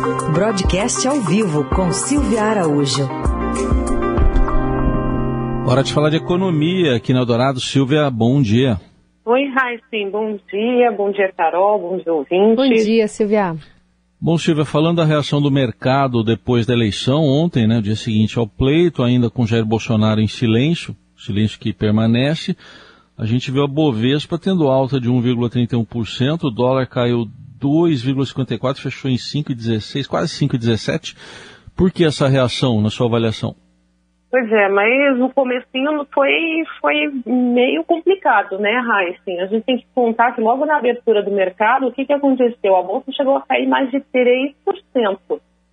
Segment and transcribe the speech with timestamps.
[0.00, 3.06] Broadcast ao vivo com Silvia Araújo.
[5.68, 7.60] Hora de falar de economia aqui na Eldorado.
[7.60, 8.80] Silvia, bom dia.
[9.26, 10.90] Oi, Raíssen, bom dia.
[10.90, 12.56] Bom dia, Carol, bom dia, ouvintes.
[12.56, 13.54] Bom dia, Silvia.
[14.18, 18.46] Bom, Silvia, falando da reação do mercado depois da eleição, ontem, né, dia seguinte ao
[18.46, 22.56] pleito, ainda com Jair Bolsonaro em silêncio, silêncio que permanece,
[23.18, 27.28] a gente viu a Bovespa tendo alta de 1,31%, o dólar caiu
[27.60, 31.16] 2,54%, fechou em 5,16%, quase 5,17%.
[31.76, 33.54] Por que essa reação, na sua avaliação?
[34.30, 36.94] Pois é, mas o comecinho foi, foi
[37.26, 39.40] meio complicado, né, Heisen?
[39.40, 42.76] A gente tem que contar que logo na abertura do mercado, o que, que aconteceu?
[42.76, 44.54] A bolsa chegou a cair mais de 3%,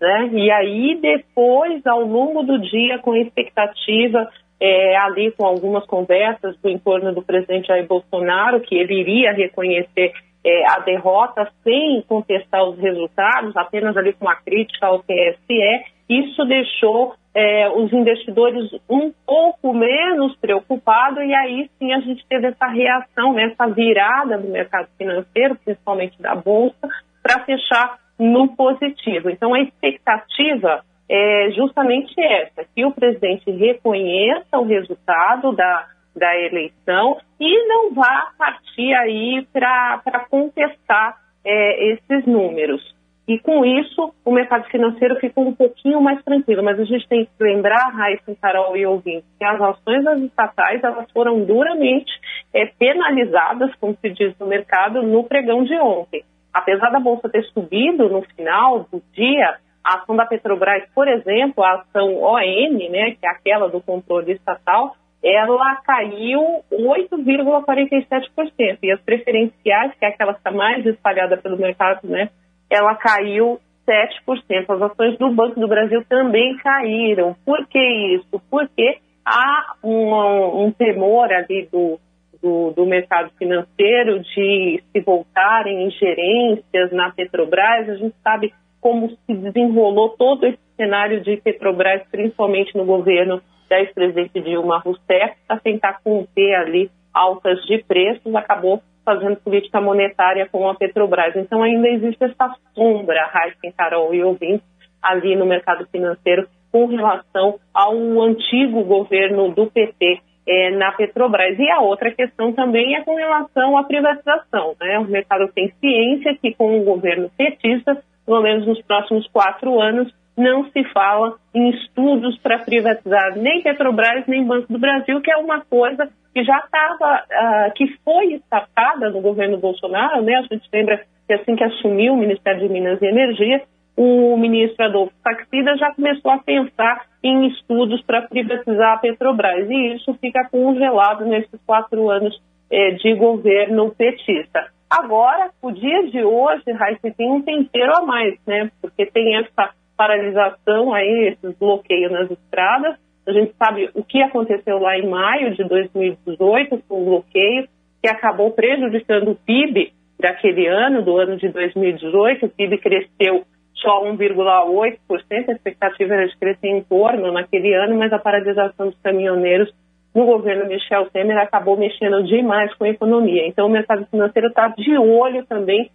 [0.01, 0.29] né?
[0.33, 4.27] E aí, depois, ao longo do dia, com expectativa,
[4.59, 10.13] é, ali com algumas conversas do entorno do presidente Jair Bolsonaro, que ele iria reconhecer
[10.47, 16.45] é, a derrota sem contestar os resultados, apenas ali com uma crítica ao TSE, isso
[16.45, 22.67] deixou é, os investidores um pouco menos preocupados e aí sim a gente teve essa
[22.67, 26.87] reação, né, essa virada do mercado financeiro, principalmente da Bolsa,
[27.21, 29.29] para fechar no positivo.
[29.29, 35.87] Então a expectativa é justamente essa, que o presidente reconheça o resultado da,
[36.17, 42.97] da eleição e não vá partir aí para contestar é, esses números.
[43.27, 46.63] E com isso, o mercado financeiro ficou um pouquinho mais tranquilo.
[46.63, 50.81] Mas a gente tem que lembrar, Raíssa, Carol e ouvintes, que as ações das estatais
[50.81, 52.11] elas foram duramente
[52.53, 56.23] é, penalizadas, como se diz no mercado, no pregão de ontem.
[56.53, 61.63] Apesar da Bolsa ter subido no final do dia, a ação da Petrobras, por exemplo,
[61.63, 68.77] a ação ON, né, que é aquela do controle estatal, ela caiu 8,47%.
[68.83, 72.29] E as preferenciais, que é aquela que está mais espalhada pelo mercado, né,
[72.69, 74.69] ela caiu 7%.
[74.69, 77.35] As ações do Banco do Brasil também caíram.
[77.45, 77.79] Por que
[78.15, 78.41] isso?
[78.49, 81.99] Porque há um, um temor ali do,
[82.41, 87.89] do, do, mercado financeiro de se voltarem ingerências na Petrobras.
[87.89, 93.79] A gente sabe como se desenrolou todo esse cenário de Petrobras, principalmente no governo da
[93.79, 100.69] ex-presidente Dilma Rousseff, para tentar conter ali altas de preços, acabou fazendo política monetária com
[100.69, 101.35] a Petrobras.
[101.35, 104.67] Então ainda existe essa sombra, Heisen, Carol e ouvintes,
[105.01, 111.57] ali no mercado financeiro com relação ao antigo governo do PT é, na Petrobras.
[111.57, 114.75] E a outra questão também é com relação à privatização.
[114.79, 114.99] Né?
[114.99, 120.13] O mercado tem ciência que com o governo petista, pelo menos nos próximos quatro anos,
[120.37, 125.37] não se fala em estudos para privatizar nem Petrobras nem Banco do Brasil, que é
[125.37, 130.35] uma coisa que já estava, uh, que foi destacada no governo Bolsonaro, né?
[130.35, 133.63] A gente lembra que assim que assumiu o Ministério de Minas e Energia,
[133.97, 139.95] o ministro Adolfo Saxida já começou a pensar em estudos para privatizar a Petrobras, e
[139.95, 142.39] isso fica congelado nesses quatro anos
[142.69, 144.67] eh, de governo petista.
[144.89, 148.69] Agora, o dia de hoje, Raíssa, tem um tempero a mais, né?
[148.79, 152.95] Porque tem essa paralisação aí, esses bloqueios nas estradas.
[153.27, 157.67] A gente sabe o que aconteceu lá em maio de 2018 com o bloqueio,
[158.01, 162.45] que acabou prejudicando o PIB daquele ano, do ano de 2018.
[162.45, 163.43] O PIB cresceu
[163.75, 168.99] só 1,8%, a expectativa era de crescer em torno naquele ano, mas a paralisação dos
[169.01, 169.71] caminhoneiros
[170.15, 173.45] no governo Michel Temer acabou mexendo demais com a economia.
[173.45, 175.91] Então o mercado financeiro está de olho também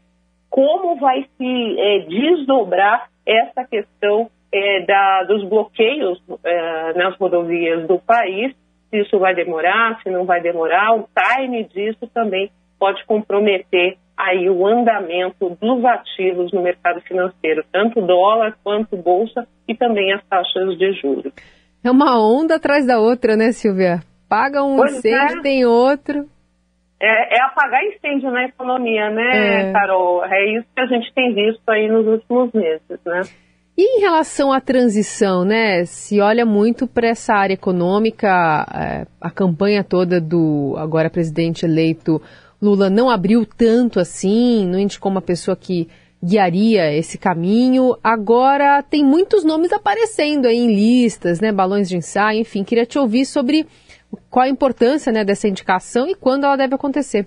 [0.48, 7.98] como vai se é, desdobrar essa questão é, da, dos bloqueios é, nas rodovias do
[7.98, 8.54] país,
[8.90, 14.48] se isso vai demorar, se não vai demorar, o time disso também pode comprometer aí
[14.50, 20.76] o andamento dos ativos no mercado financeiro, tanto dólar quanto bolsa e também as taxas
[20.76, 21.32] de juros.
[21.82, 24.00] É uma onda atrás da outra, né, Silvia?
[24.28, 25.42] Paga um pois incêndio, é.
[25.42, 26.26] tem outro.
[27.04, 29.72] É, é, apagar incêndio na economia, né, É.
[29.72, 30.24] Carol?
[30.24, 33.22] É isso que a gente tem visto aí nos últimos meses, né?
[33.76, 35.84] E em relação à transição, né?
[35.84, 38.28] Se olha muito para essa área econômica,
[38.72, 42.22] é, a campanha toda do agora presidente eleito
[42.60, 45.88] Lula não abriu tanto assim, não indicou uma pessoa que
[46.22, 47.96] guiaria esse caminho.
[48.04, 51.50] Agora tem muitos nomes aparecendo aí em listas, né?
[51.50, 52.62] Balões de ensaio, enfim.
[52.62, 53.66] Queria te ouvir sobre
[54.30, 57.26] qual a importância né, dessa indicação e quando ela deve acontecer.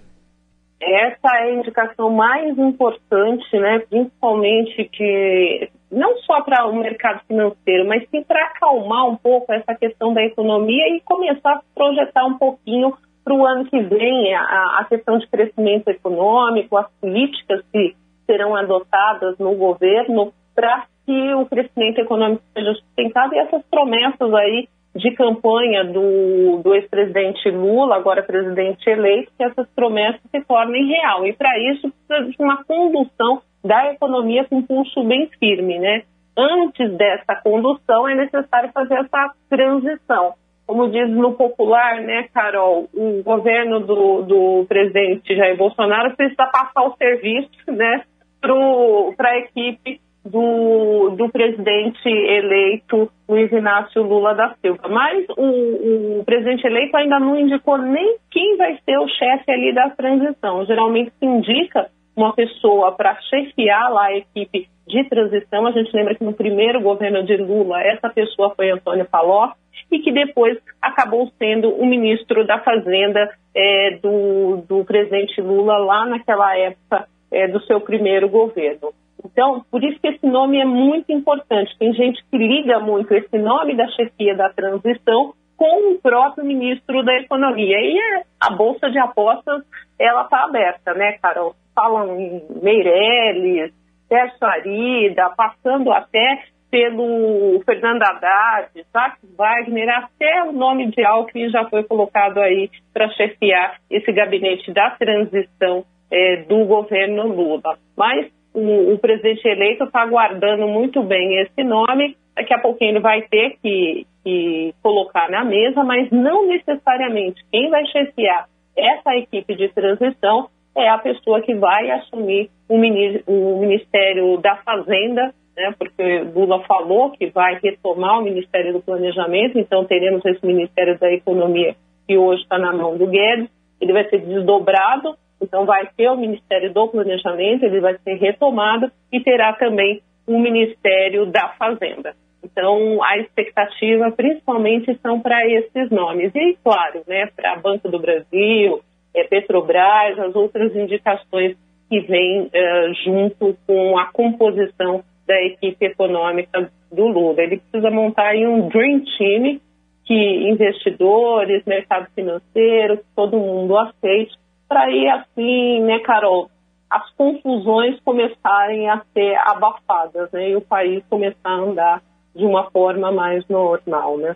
[0.82, 3.80] Essa é a indicação mais importante, né?
[3.90, 9.74] Principalmente que não só para o mercado financeiro, mas sim para acalmar um pouco essa
[9.74, 12.94] questão da economia e começar a projetar um pouquinho
[13.24, 17.96] para o ano que vem a, a questão de crescimento econômico, as políticas que
[18.26, 24.68] serão adotadas no governo para que o crescimento econômico seja sustentado e essas promessas aí
[24.96, 31.26] de campanha do, do ex-presidente Lula, agora presidente eleito, que essas promessas se tornem real.
[31.26, 36.04] E para isso precisa de uma condução da economia com pulso bem firme, né?
[36.38, 40.34] Antes dessa condução é necessário fazer essa transição.
[40.66, 46.84] Como diz no popular, né, Carol, o governo do, do presidente Jair Bolsonaro precisa passar
[46.84, 48.04] o serviço, né,
[48.42, 54.88] para a equipe do, do presidente eleito Luiz Inácio Lula da Silva.
[54.90, 59.74] Mas o, o, presidente eleito ainda não indicou nem quem vai ser o chefe ali
[59.74, 60.66] da transição.
[60.66, 65.68] Geralmente se indica uma pessoa para chefiar lá a equipe de transição.
[65.68, 69.56] A gente lembra que no primeiro governo de Lula, essa pessoa foi Antônio Palocci
[69.92, 76.06] e que depois acabou sendo o ministro da Fazenda é, do, do presidente Lula lá
[76.06, 78.94] naquela época é, do seu primeiro governo.
[79.24, 81.78] Então, por isso que esse nome é muito importante.
[81.78, 87.04] Tem gente que liga muito esse nome da chefia da transição com o próprio ministro
[87.04, 87.78] da Economia.
[87.80, 87.98] E
[88.40, 89.64] a Bolsa de Apostas,
[90.00, 91.56] ela está aberta, né, Carol?
[91.74, 93.74] Falam em Meirelles,
[94.08, 101.64] Sérgio Arida, passando até pelo Fernando Haddad, Jacques Wagner, até o nome de Alckmin já
[101.70, 107.78] foi colocado aí para chefiar esse gabinete da transição é, do governo Lula.
[107.96, 112.16] Mas o, o presidente eleito está guardando muito bem esse nome.
[112.34, 117.70] Daqui a pouquinho ele vai ter que, que colocar na mesa, mas não necessariamente quem
[117.70, 124.58] vai chefiar essa equipe de transição é a pessoa que vai assumir o, Ministério da
[124.58, 130.46] Fazenda, né, porque Lula falou que vai retomar o Ministério do Planejamento, então teremos esse
[130.46, 131.76] Ministério da Economia
[132.06, 133.50] que hoje está na mão do Guedes,
[133.80, 138.92] ele vai ser desdobrado então, vai ter o Ministério do Planejamento, ele vai ser retomado
[139.12, 142.16] e terá também o Ministério da Fazenda.
[142.44, 146.32] Então, a expectativa principalmente são para esses nomes.
[146.34, 148.82] E, claro, né, para Banco do Brasil,
[149.14, 151.58] é, Petrobras, as outras indicações
[151.90, 157.42] que vêm é, junto com a composição da equipe econômica do Lula.
[157.42, 159.60] Ele precisa montar aí um Dream Team
[160.06, 164.36] que investidores, mercado financeiro, todo mundo aceite
[164.68, 166.50] para ir assim, né, Carol,
[166.90, 172.02] as confusões começarem a ser abafadas, né, e o país começar a andar
[172.36, 174.36] de uma forma mais normal, né.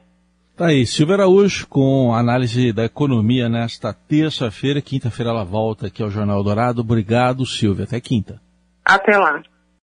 [0.59, 4.81] Tá aí, Silvia Araújo com análise da economia nesta terça-feira.
[4.81, 6.81] Quinta-feira ela volta aqui ao Jornal Dourado.
[6.81, 7.85] Obrigado, Silvia.
[7.85, 8.41] Até quinta.
[8.83, 9.41] Até lá.